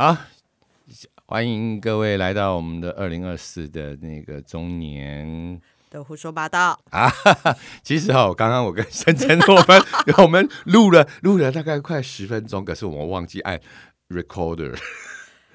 [0.00, 0.16] 好，
[1.26, 5.60] 欢迎各位来到我们的二零二四的那个中年
[5.90, 6.78] 的胡说八道。
[6.90, 7.10] 啊。
[7.82, 9.82] 其实哈，刚刚我跟深圳我们
[10.18, 13.60] 我们录了 录了大概快十分钟，可是我们忘记按
[14.10, 14.78] recorder，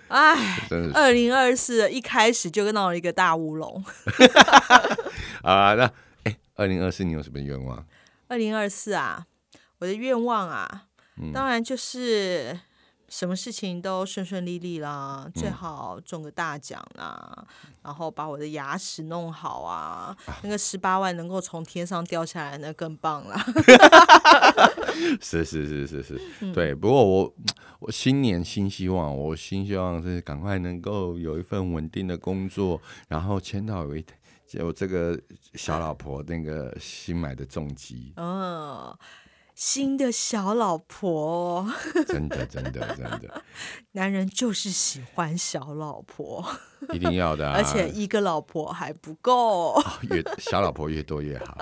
[0.09, 3.81] 哎，真的是二零二四一开始就闹了一个大乌龙。
[5.43, 5.73] 啊。
[5.75, 5.89] 那
[6.25, 7.85] 哎，二零二四你有什么愿望？
[8.27, 9.25] 二零二四啊，
[9.79, 12.59] 我的愿望啊，嗯当然就是
[13.13, 17.45] 什么事情都顺顺利利啦，最嗯好中个大奖啦，
[17.83, 23.39] 然后把我的牙齿弄好啊，那个十八万能够从天上掉下来，那更棒啦。
[25.21, 26.73] 是是是是是，嗯对。
[26.73, 27.33] 不过我
[27.77, 34.03] 我新年新希望，我新希望是赶快能够有一份稳定的工作，然后签到有一
[34.53, 35.19] 有这个
[35.53, 38.91] 小老婆那个新买的重疾，嗯，
[39.55, 41.71] 新的小老婆，
[42.07, 43.43] 真的真的真的
[43.91, 46.43] 男人就是喜欢小老婆，
[46.91, 49.79] 一定要的、啊， 而且一个老婆还不够。
[50.09, 51.57] 越小老婆越多越好。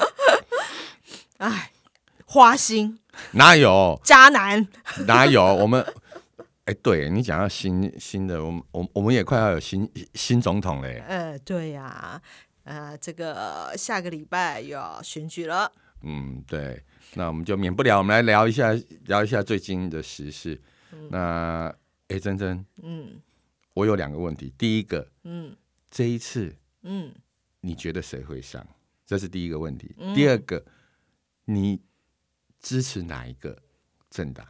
[1.38, 1.72] 哎，
[2.26, 3.00] 花心
[3.32, 4.68] 哪有渣男，
[5.06, 5.82] 哪有我们？
[6.66, 11.02] 哎，对你讲到新新的，我们我我们也快要有新新总统嘞。
[11.08, 12.20] 呃，对呀、
[12.64, 15.72] 呃，这个下个礼拜又要选举了。
[16.02, 16.82] 嗯，对，
[17.14, 18.72] 那我们就免不了，我们来聊一下
[19.04, 20.60] 聊一下最近的时事。
[21.10, 21.74] 那
[22.08, 23.20] 哎，珍珍，嗯
[23.74, 24.52] 我有两个问题。
[24.58, 25.56] 第一个，嗯
[25.90, 27.12] 这一次嗯，
[27.60, 28.66] 你觉得谁会上？
[29.06, 29.94] 这是第一个问题。
[29.98, 30.64] 嗯第二个，
[31.44, 31.80] 你
[32.60, 33.60] 支持哪一个
[34.08, 34.46] 政党？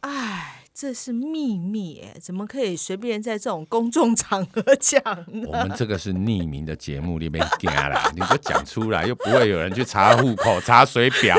[0.00, 5.46] 哎，这是秘密哎，怎么可以随便在这种公众场合 讲呢？
[5.46, 11.36] 我们这个是匿名的节目里面讲啦， 你就讲出来，又不会有人去查户口、查水表。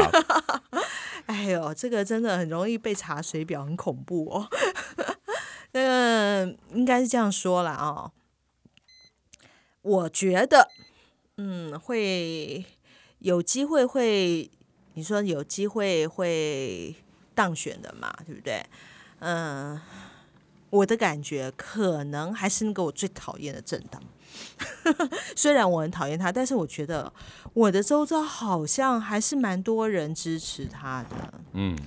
[1.27, 4.47] 哎呦，这个真的很容易被查水表，很恐怖哦。
[5.73, 8.11] 那个应该是这样说啦哦，
[9.81, 10.69] 我觉得，
[11.35, 12.63] 嗯，会
[13.19, 14.49] 有机会会，
[14.93, 16.95] 你说有机会会
[17.33, 18.65] 当选的嘛，对不对？
[19.19, 19.79] 嗯，
[20.69, 24.01] 我的感觉可能还是那个我最讨厌的政党。
[25.35, 27.11] 虽然我很讨厌他，但是我觉得
[27.53, 31.33] 我的周遭好像还是蛮多人支持他的。
[31.53, 31.77] 嗯，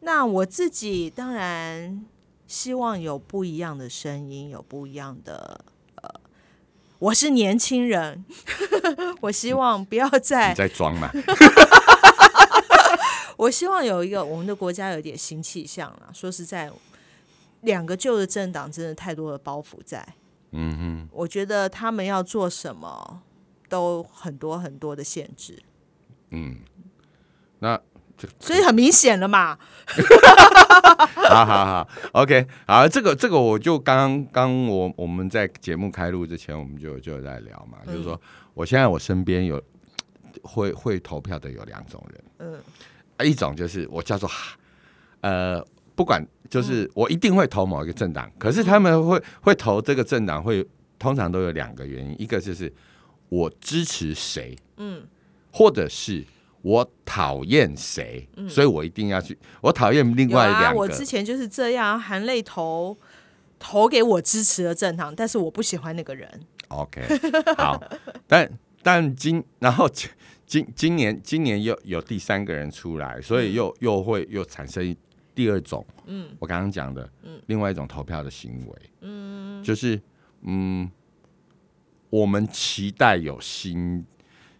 [0.00, 2.04] 那我自己当然
[2.46, 5.64] 希望有不一样的声音，有不一样的
[6.02, 6.20] 呃，
[6.98, 8.22] 我是年轻人，
[9.22, 11.10] 我希望不要再你在装嘛？
[13.36, 16.10] 我希望有一个我们的国家有点新气象了。
[16.12, 16.70] 说实在，
[17.62, 20.06] 两个旧的政党真的太多的包袱在。
[20.56, 23.22] 嗯哼，我觉得他们要做什么
[23.68, 25.60] 都很多很多的限制，
[26.30, 26.58] 嗯，
[27.58, 27.76] 那
[28.16, 29.58] 这所以很明显了嘛。
[31.28, 38.20] 好好好，OK，好，这个这个我就刚刚我我们在节目开录之前，我们就就在聊嘛，就是说
[38.52, 39.60] 我现在我身边有
[40.42, 42.60] 会会投票的有两种人，嗯啊
[43.22, 44.30] 一种就是我叫做
[45.20, 45.64] 呃，
[45.94, 50.66] 不管就是我一定会投某一个政党，可是他们会会投这个政党会
[50.98, 52.72] 通常都有两个原因，一个就是
[53.28, 55.06] 我支持谁，嗯
[55.52, 56.24] 或者是
[56.62, 60.78] 我讨厌谁，所以我一定要去，我讨厌另外两个。
[60.80, 62.96] 我之前就是这样，含泪投
[63.58, 66.28] 投给我支持的政党，但是我不喜欢那个人。
[66.68, 67.02] OK，
[67.56, 67.80] 好，
[68.26, 68.50] 但
[68.82, 69.88] 但今然后
[70.54, 74.94] 今今今年今年又有第三个人出来，所以又又会又产生
[75.34, 80.00] 第二种，嗯，我刚刚讲的，嗯，另外一种投票的行为，嗯，就是
[80.42, 80.88] 嗯，
[82.08, 84.04] 我们期待有新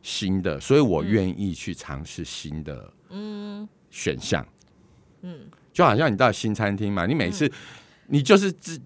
[0.02, 4.44] 新的，所以我愿意去尝试新的，嗯，选项，
[5.22, 7.48] 嗯，就好像你到新餐厅嘛，你每次、
[8.08, 8.80] 你就是只。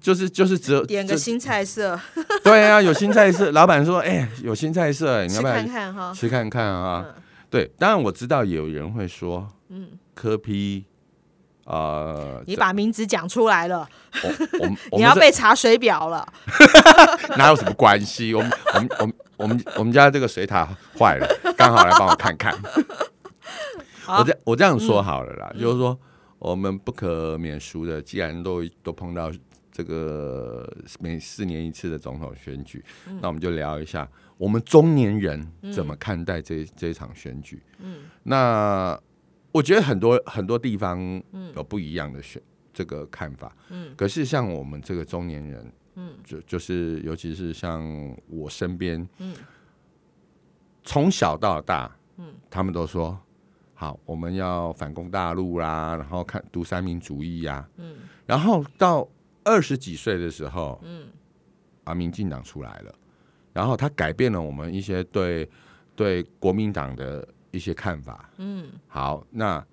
[0.00, 1.98] 就是就是只有点个新菜色，
[2.42, 6.12] 对啊，有新菜色，老板说，哎、有新菜色，你要不要看看哈。
[6.14, 7.04] 吃看看啊？
[7.50, 10.84] 对，当然我知道有人会说，嗯，科批，
[11.64, 13.86] 呃，你把名字讲出来了，
[14.60, 16.26] 我 我要被查水表了。
[17.28, 18.34] 这哪有什么关系？
[18.34, 20.66] 我们我们我们我们我们家这个水塔
[20.98, 22.56] 坏了，刚好来帮我看看。
[24.06, 25.96] 我这我这样说好了啦，就是说
[26.38, 29.30] 我们不可免俗的，既然都都碰到
[29.72, 30.70] 这个
[31.00, 32.84] 每四年一次的总统选举，
[33.20, 37.62] 那我们就聊一下我们中年人怎么看待这这一场选举。
[37.78, 38.96] 嗯，那
[39.50, 41.22] 我觉得很多很多地方
[41.56, 42.40] 有不一样的选
[42.72, 43.56] 这个看法。
[43.70, 47.82] 嗯，可是像我们这个中年人，嗯，就就是尤其是像
[48.28, 49.34] 我身边，嗯，
[50.84, 53.18] 从小到大，嗯，他们都说。
[53.74, 59.08] 好，我们要反攻大陆啦，然后看读三民主义呀、嗯，然后到
[59.44, 61.08] 二十几岁的时候，嗯，
[61.84, 62.94] 啊，民进党出来了，
[63.52, 65.48] 然后他改变了我们一些对
[65.94, 69.64] 对国民党的一些看法，嗯，好，那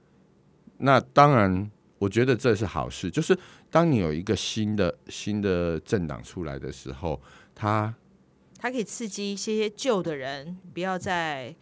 [0.78, 3.38] 那当然，我觉得这是好事，就是
[3.70, 7.22] 当你有一个新的新的政党出来的时候，
[7.54, 7.94] 他
[8.58, 11.56] 他可以刺激一些旧的人，不要在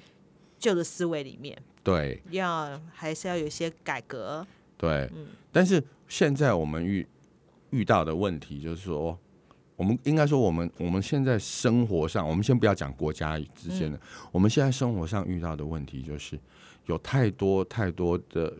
[0.58, 2.22] 旧的思维里面，对。
[2.32, 4.46] 要还是要有一些改革。
[4.78, 5.10] 对，
[5.52, 7.08] 但是现在我们遇
[7.72, 9.18] 遇到的问题就是说，
[9.76, 14.00] 我们应该说我们我们现在生活上，我们先不要讲国家之间的，
[14.32, 16.40] 我们现在生活上遇到的问题就是
[16.86, 18.54] 有太多太多的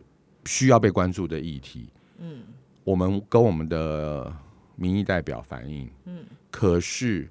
[0.44, 1.88] 需要被关注的议题。
[2.18, 2.42] 嗯，
[2.84, 4.32] 我们跟我们的
[4.76, 7.28] 民意代表反映，嗯，可是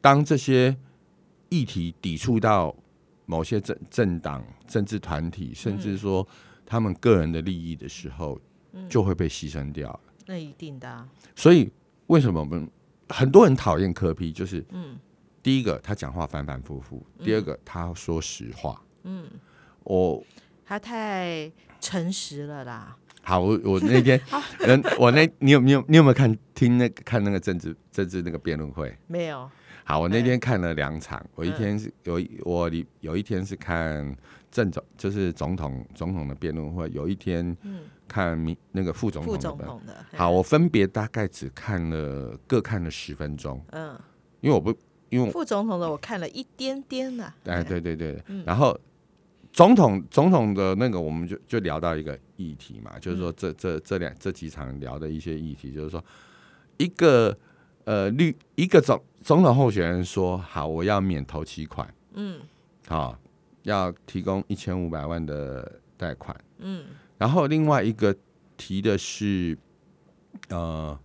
[0.00, 0.76] 当这些
[1.48, 2.74] 议题抵触到
[3.26, 6.26] 某些政政党、政治团体，甚至说
[6.64, 8.40] 他们个人的利益的时候，
[8.88, 10.00] 就会被牺牲掉。
[10.30, 11.68] 那一定的、啊，所以
[12.06, 12.70] 为什么我们
[13.08, 14.30] 很多人讨厌柯批？
[14.30, 14.96] 就是嗯，
[15.42, 18.80] 第一个他讲话反反复复，第二个他说实话。
[19.02, 19.28] 嗯，
[19.82, 20.24] 我
[20.64, 21.50] 他太
[21.80, 22.96] 诚实了啦。
[23.22, 24.20] 好，我我那天，
[24.62, 28.96] 嗯，我那你有你有你有没有看听那看那个政治政治那个辩论会？
[29.08, 29.50] 没有，
[29.84, 34.16] 好，我那天看了两场，我一天是有一我里有一天是看
[34.50, 37.56] 正总，就是总统总统的辩论会，有一天
[38.06, 40.04] 看民那个副总统副总统的。
[40.16, 43.98] 好，我分别大概只看了各看了十分钟，嗯，
[44.40, 44.72] 因为我不
[45.08, 48.78] 因为副总统的我看了一点点呐、哎对对对，然后
[49.52, 56.04] 总统总统的那个我们就就聊到一个议题嘛，就是说这这这两这几场聊的一些议题，就是说
[56.76, 57.36] 一个
[57.84, 62.40] 呃绿一个总总统候选人说好我要免头期款，嗯，
[62.86, 63.18] 好
[63.62, 66.84] 要提供一千五百万的贷款，嗯，
[67.18, 68.14] 然后另外一个
[68.56, 69.56] 提的是
[70.48, 70.98] 呃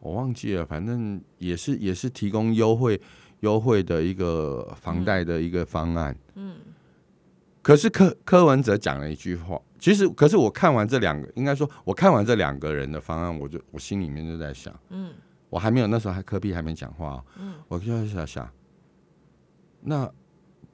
[0.00, 3.00] 我忘记了，反正也是也是提供优惠
[3.40, 6.56] 优惠的一个房贷的一个方案，嗯。
[7.62, 15.12] 可是柯柯文哲讲了一句话，其实可是我看完这两个，应该说我看完这两个人的方案，我就我心里面就在想，嗯，
[15.52, 18.50] 我还没有那时候还科比还没讲话、哦，嗯，我就在想想，
[19.82, 20.10] 那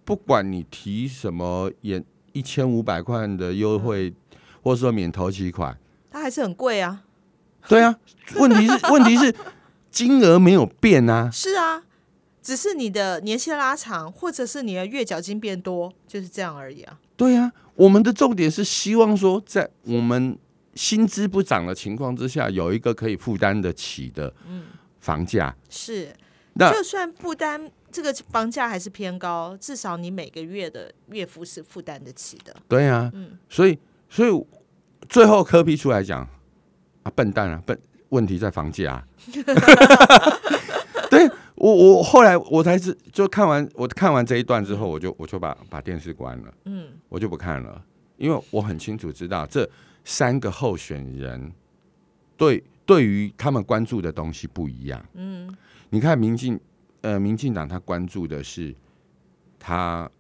[0.04, 4.14] 不管你提什么演一千五百块的优惠，
[4.62, 5.76] 或者说免头期款，
[6.08, 7.02] 它还是很贵啊。
[7.66, 7.98] 对啊，
[8.36, 9.34] 问题是 问题是
[9.90, 11.82] 金额没有变啊，是啊，
[12.40, 17.00] 只是你的年限拉长，或者是你的月缴金变多，就是这样而已啊。
[17.16, 20.38] 对啊、我们的重点是希望说，在我们
[20.78, 24.32] 薪资不涨的情况之下，有一个可以负担得起的
[25.00, 25.52] 房价。
[25.68, 26.14] 是，
[26.52, 32.54] 那就算负担这个房价还是偏高，至少你每个月的月付是负担得起的。
[32.68, 33.10] 对呀、
[33.48, 33.76] 所以
[34.08, 34.46] 所以
[35.08, 36.20] 最后科批出来讲
[37.02, 37.76] 啊，笨蛋啊，笨，
[38.10, 39.08] 问题在房价、啊。
[41.10, 47.82] 对我我后来我才是就看完我看完这一段之后，我就我就把把电视关了，嗯，我就不看了，
[48.16, 49.68] 因为我很清楚知道这
[50.08, 51.52] 三个候选人
[52.34, 55.54] 对对于他们关注的东西不一样，嗯，
[55.90, 56.58] 你看民进
[57.02, 58.74] 呃民进党他关注的是
[59.58, 60.10] 他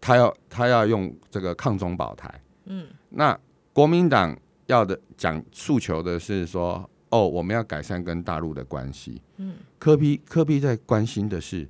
[0.00, 3.38] 他要他要用这个抗中保台，嗯，那
[3.74, 11.68] 国民党要的讲诉求的是说，哦，我们要改善跟大陆的关系，嗯，科比科比在关心的是，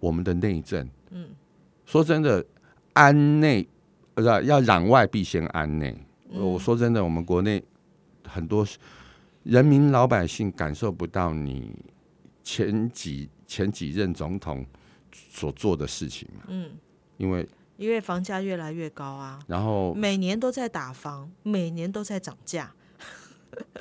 [0.00, 1.28] 我们的内政，嗯，
[1.84, 2.42] 说真的，
[2.94, 3.68] 安内
[4.14, 5.94] 不是要攘外必先安内，
[6.30, 7.62] 我说真的，我们国内
[8.24, 8.66] 很多
[9.44, 11.74] 人民老百姓感受不到你
[12.42, 14.64] 前几前几任总统
[15.10, 16.70] 所做的事情嘛，嗯，
[17.16, 22.72] 因为因为房价越来越高啊，然后每年都在打房，每年都在涨价。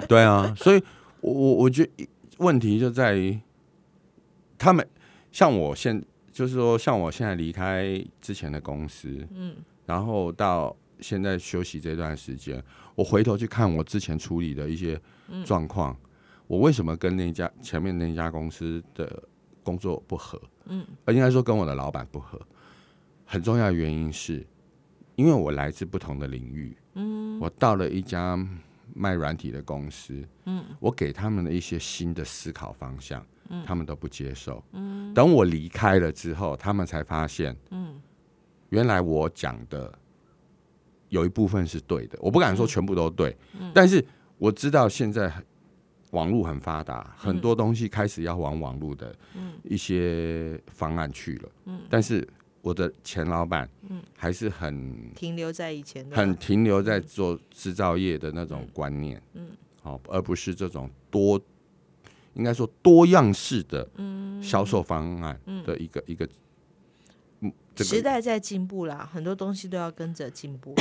[0.08, 0.82] 对啊，所以
[1.22, 3.38] 我我我觉得问题就在于
[4.58, 4.88] 他们
[5.32, 6.02] 像我现
[6.32, 12.64] 就是说像我现在离开之前的公司，嗯，然后到现在休息这段时间，
[12.96, 15.00] 我回头去看我之前处理的一些
[15.46, 15.98] 状况，
[16.48, 19.24] 我为什么跟那家前面那家公司的
[19.64, 20.42] 工作不合？
[20.66, 22.40] 嗯，应该说跟我的老板不合，
[23.26, 24.46] 很重要的原因是
[25.16, 28.38] 因为我来自不同的领域，嗯，我到了一家
[28.94, 38.02] 卖软体的公司，嗯，我给他们的一些新的思考方向，嗯，他们都不接受，嗯，等我离开了之后，他们才发现，嗯，
[38.70, 39.98] 原来我讲的
[41.10, 43.36] 有一部分是对的，我不敢说全部都对，
[43.74, 44.04] 但是
[44.38, 45.32] 我知道现在
[46.12, 49.16] 网络很发达，很多东西开始要往网络的
[49.64, 52.28] 一些方案去了，嗯，但是
[52.62, 59.50] 我的前老板，嗯，还是很停留在以前的很停留在做制造业的那种观念，嗯，
[59.82, 61.40] 好，而不是这种多
[62.34, 63.90] 应该说多样式的
[64.42, 66.28] 销售方案的一个一个。
[67.42, 70.76] 嗯，这个时代在进步啦，很多东西都要跟着进步。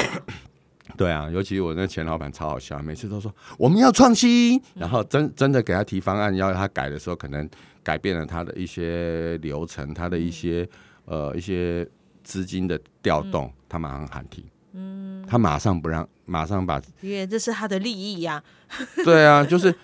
[0.97, 7.49] 对啊，尤其我那前老板超好笑，每次都说我们要创新，然后真真的给他提方案要他改的时候，可能
[7.83, 10.67] 改变了他的一些流程，他的一些
[11.05, 11.87] 呃一些
[12.23, 14.45] 资金的调动，他马上喊停。
[14.75, 18.43] 嗯，他马上不让，马上把，因为这是他的利益呀。
[19.05, 19.75] 对啊，就是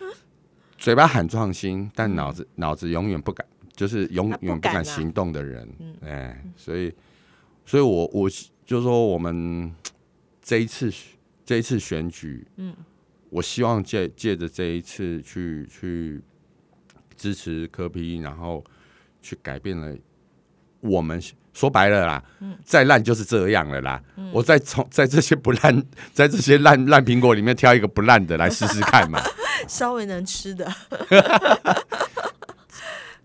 [0.78, 3.44] 嘴巴喊创新，但脑子脑子永远不敢，
[3.82, 5.68] 就是永远不敢行动的人。
[6.02, 6.94] 哎，所以，
[7.66, 8.30] 所以我我
[8.64, 9.74] 就说我们。
[10.44, 10.92] 这一次
[11.46, 12.74] 这一次选举，嗯，
[13.30, 16.20] 我希望借借着这一次去去
[17.16, 18.62] 支持柯批，然后
[19.22, 19.96] 去改变了
[20.80, 21.22] 我们
[21.52, 24.02] 说白了啦，嗯，再烂就是这样了啦。
[24.32, 25.80] 我再从在这些不烂，
[26.12, 29.22] 在这些烂烂苹果里面挑一个不烂的来试试看嘛，
[29.68, 30.68] 稍微能吃的，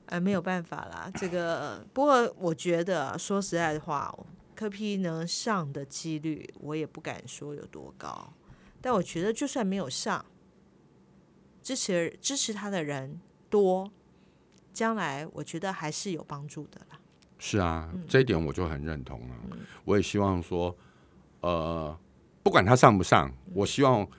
[0.08, 1.10] 哎，没有办法啦。
[1.16, 4.14] 这个不过我觉得说实在的话。
[4.56, 8.34] 科批能上的几率，我也不敢说有多高，
[8.82, 10.26] 但我觉得就算没有上，
[11.62, 13.22] 支持支持他的人
[13.52, 13.92] 多，
[14.74, 17.00] 将来我觉得还是有帮助的啦。
[17.38, 19.36] 是啊，这一点我就很认同了。
[19.86, 20.76] 我也希望说，
[21.42, 21.96] 呃，
[22.42, 24.10] 不管他上不上，我希望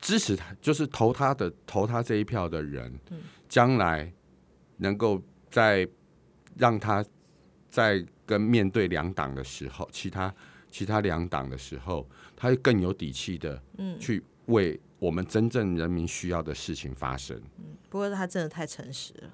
[0.00, 2.98] 支持他，就是投他的投他这一票的人，
[3.50, 4.10] 将来
[4.78, 5.88] 能够在
[6.56, 7.04] 让他
[7.70, 8.04] 在。
[8.28, 10.34] 跟面对两党的时候，其他
[10.70, 12.06] 其他两党的时候，
[12.36, 17.40] 他会更有底气的，嗯，去为我们真正人民需要的事情发声。
[17.56, 19.30] 嗯，不过他真的太诚实了，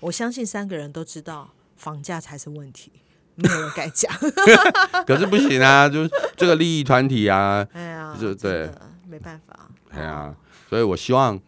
[0.00, 2.90] 我相信三个人都知道房价才是问题，
[3.36, 4.12] 没有人敢讲。
[5.06, 8.68] 可是不行啊，就是这个利益团体啊，哎呀，就对，
[9.06, 9.70] 没办法。
[9.90, 10.34] 哎呀，
[10.68, 11.40] 所以我希望，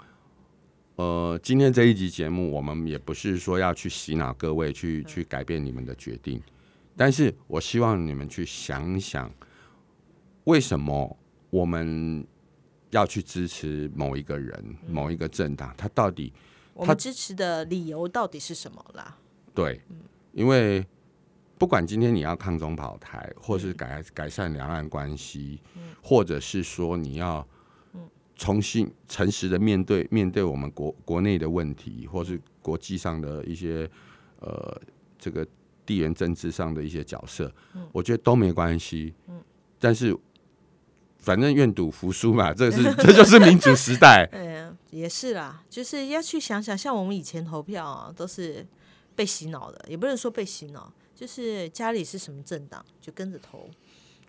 [0.97, 6.41] 呃，今天这一集节目，我们也不是说要去洗脑各位，去去改变你们的决定。
[6.97, 9.29] 但是我希望你们去想想，
[10.45, 11.19] 为什么
[11.51, 12.25] 我们
[12.91, 15.75] 要去支持某一个人、某一个政党？
[15.77, 16.33] 他到底
[16.75, 19.19] 我们支持的理由到底是什么啦？
[19.53, 19.81] 对，
[20.31, 20.87] 因为
[21.59, 25.61] 不管今天你要抗中保台，或是改改善两岸关系，
[26.01, 27.45] 或者是说你要
[28.37, 33.89] 重新诚实的面对面对我们国国内的问题，或是国际上的一些
[34.41, 34.81] 呃
[35.19, 35.47] 这个。
[35.87, 37.53] 地缘政治上的一些角色，
[37.93, 39.13] 我觉得都没关系。
[39.29, 39.39] 嗯，
[39.79, 40.17] 但是
[41.19, 44.27] 反正愿赌服输嘛，这是 这就是民主时代。
[44.33, 48.67] 嗯，也是啦，就是要去想想，像我们以前投票啊，都是
[49.15, 53.69] 被洗脑的，也不能说被洗脑，就是家里是什么政党就跟着投。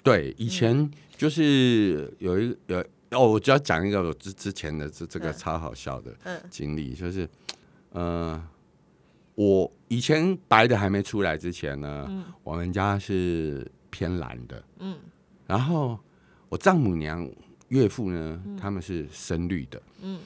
[0.03, 2.85] 对，以前就是有一有
[3.15, 6.13] 哦，我就要讲一个我之之前的这这个超好笑的
[6.49, 7.27] 经历，就是
[7.93, 8.43] 嗯。
[9.37, 12.09] 我以前白的还没出来之前呢，
[12.41, 14.97] 我们家是偏蓝的，嗯，
[15.45, 15.99] 然后
[16.47, 17.29] 我丈母娘、
[17.67, 20.17] 岳父呢，他们是深绿的，嗯，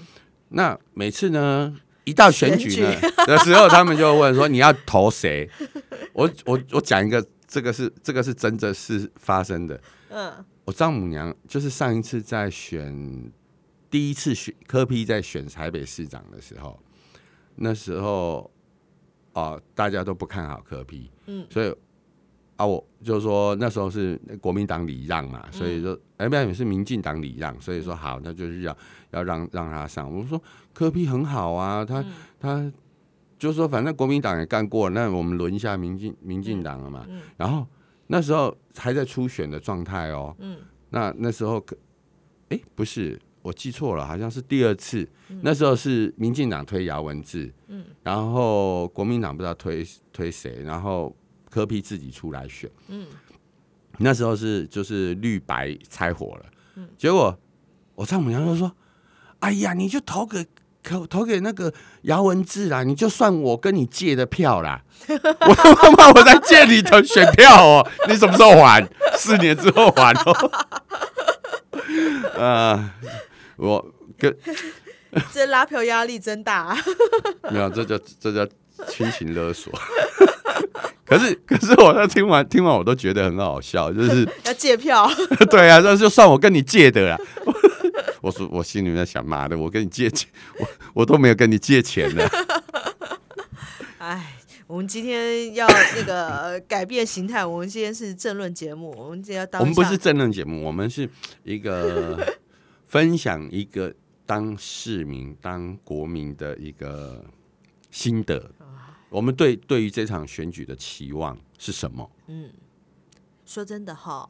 [0.49, 2.93] 那每次呢，一到选举呢
[3.25, 5.49] 的时候，他们就问说你要投谁？
[6.13, 13.29] 我我我讲一个，这个是这个是真的是发生的，嗯，我丈母娘就是上一次在选
[13.89, 16.79] 第一次选科批在选台北市长的时候，
[17.55, 18.49] 那时候。
[19.31, 21.73] 啊，大家都不看好柯批，嗯，所以
[22.57, 28.75] 啊，我就说那时候是国民党礼让嘛，所以说哎，不也是民进党礼让，所以说好，那就是要
[29.11, 30.11] 要让让他上。
[30.11, 30.41] 我说
[30.73, 32.03] 柯批很好啊，他
[32.39, 32.69] 他
[33.39, 37.07] 就是说反正国民党也干过，那我们轮一下民进民进党了嘛。
[37.37, 37.65] 然后
[38.05, 40.59] 那时候还在初选的状态哦，嗯，
[40.91, 41.75] 那那时候可
[42.49, 43.19] 哎不是。
[43.41, 45.07] 我记错了，好像是第二次，
[45.41, 51.15] 那时候是民进党推姚文智，嗯，然后国民党不知道推推谁，然后
[51.49, 53.07] 柯批自己出来选，嗯，
[53.97, 57.35] 那时候是就是绿白拆火了，嗯，结果
[57.95, 58.69] 我丈母娘就说
[59.39, 60.45] ：“哎呀，你就投给
[60.83, 68.87] 投投给那个姚文智啦，你就算我跟你借的票啦， 我他妈我在借你的选票哦，你什么时候还？
[69.17, 70.51] 四年之后还哦，
[72.39, 72.95] 啊。”
[73.57, 73.85] 我
[74.17, 74.33] 跟
[75.33, 76.73] 这拉票压力真大，
[77.51, 78.49] 没有，这叫这叫
[78.87, 79.73] 亲情勒索。
[81.05, 85.11] 可是可是，我在听完听完，我都觉得很好笑，就是要借票。
[85.49, 87.17] 对啊，那就算我跟你借的啦。
[88.21, 92.23] 我说我心里面想，妈的，我跟你借钱，我我都没有跟你借钱呢。
[93.97, 101.09] 哎，我们今天要那个改变形态，我们今天是政论节目，我们今天要当我们不是政论节目，我们是
[101.43, 102.17] 一个。
[102.89, 103.93] 分享一个
[104.25, 107.23] 当市民、当国民的一个
[107.91, 108.49] 心得。
[109.09, 112.09] 我们对对于这场选举的期望是什么？
[112.25, 112.49] 嗯
[113.45, 114.27] 说真的哈，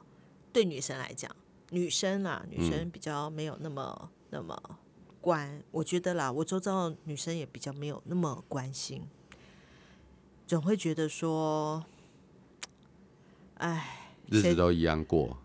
[0.52, 1.34] 对女生来讲，
[1.72, 4.60] 女生啦，女嗯生比较没有那么、那么
[5.22, 9.08] 关，我觉得啦，我周遭的女生也比较没有那么关心，
[10.48, 11.84] 总会觉得说，
[13.56, 15.38] 哎，日子都一样过，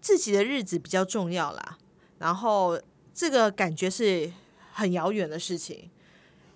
[0.00, 1.78] 自己的日子比较重要啦。
[2.18, 2.80] 然后
[3.12, 4.32] 这个感觉是
[4.72, 5.90] 很遥远的事情。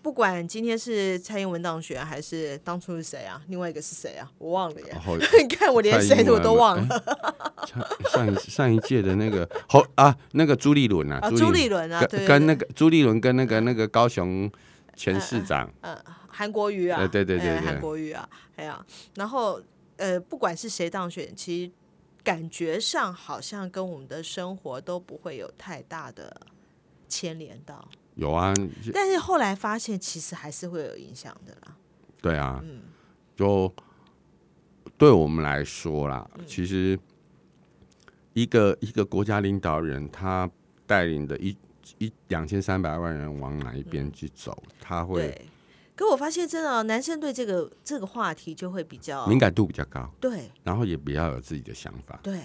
[0.03, 3.43] 不管今天是蔡英文当选，还是当初是谁啊？
[3.49, 4.31] 另外一个是谁啊？
[4.37, 4.95] 我忘了耶
[5.41, 7.34] 你看我连谁我都忘了
[7.67, 14.51] 上上一上一届的那个侯啊，那个朱立伦啊，啊，朱立伦啊，跟跟那个朱立伦跟那个那个高雄
[14.97, 15.71] 前市长，
[16.29, 17.57] 韩国瑜啊，呃对对对对。
[17.57, 19.61] 哎韩国瑜啊，哎呀，然后
[19.97, 21.73] 呃，不管是谁当选，其实
[22.23, 26.35] 感觉上好像跟我们的生活都不会有太大的
[27.09, 28.53] 牵连到，有啊，
[28.93, 31.77] 但是后来发现其实还是会有影响的啦。
[32.21, 32.81] 对啊，嗯。
[33.37, 33.73] 就
[34.97, 36.45] 对我们来说啦，嗯。
[36.47, 36.99] 其实
[38.35, 40.49] 一个一个国家领导人，他
[40.87, 41.57] 带领的一
[41.99, 45.49] 一两千三百万人往哪一边去走，他会对，
[45.97, 50.51] 可我发现真的哦、男生对这个这个话题就会比较敏感度比较高，对。
[50.63, 52.19] 然后也比较有自己的想法。
[52.23, 52.41] 对，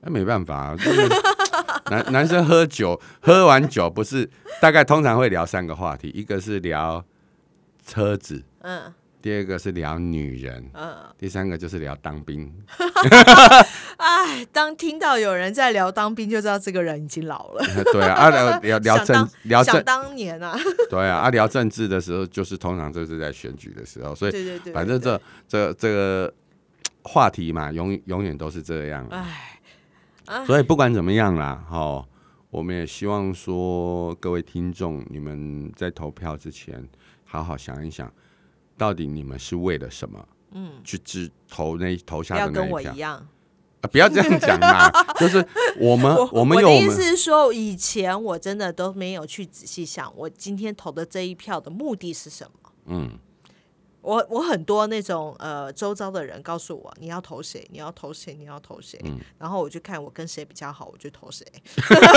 [0.00, 1.08] 那没办法、啊，就是
[1.90, 4.28] 男男生喝酒，喝完酒不是
[4.60, 7.04] 大概通常会聊三个话题，一个是聊
[7.84, 12.52] 车子，嗯第二个是聊女人，嗯，第三个就是聊当兵。
[13.96, 17.64] 哎，当听到有人在聊当兵，就知道这个人已经老了。
[17.92, 20.56] 对啊，啊聊 聊聊政聊政想当年啊，
[20.88, 26.32] 对啊，啊聊政治的时候，就是通常就是在选举的时候，所以对对对，反正对这这这个
[27.02, 29.06] 话题嘛，永永远都是这样。
[29.10, 29.58] 哎，
[30.46, 32.06] 所以不管怎么样啦，哈，
[32.50, 36.86] 我们也希望说各位听众，你们在投票之前，
[37.24, 38.12] 好好想一想，
[38.76, 40.28] 到底你们是为了什么？
[40.52, 43.28] 嗯，去支投那投不下要跟的那一票我一样。
[43.80, 43.88] 啊！
[43.92, 45.46] 不要这样讲嘛， 就是
[45.78, 52.72] 我们我们有我的意思是说，以前我真的都没有去仔细想，我今天投的这一票的目的是什么。
[52.86, 53.10] 嗯，
[54.06, 61.44] 我我很多那种呃周遭的人告诉我你要投谁，你要投谁，你要投谁，嗯然后我就看我跟谁比较好，我就投谁。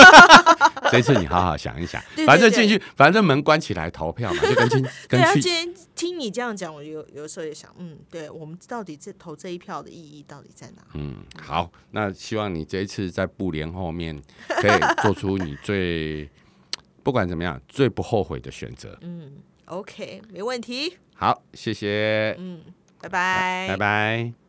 [0.92, 10.82] 这次你好好想一想对，对对反正进去，反正门关起来投票嘛，就跟去 对啊，跟去今天听你这样讲，我有有时候也想，嗯，对我们到底这投这一票的意义到底在哪？
[10.94, 16.30] 嗯，好，那希望你这一次在布联后面可以做出你最
[17.02, 18.96] 不管怎么样最不后悔的选择。
[19.00, 22.62] 嗯，OK，没问题，好，谢谢，嗯，
[22.98, 24.39] 拜拜，拜拜。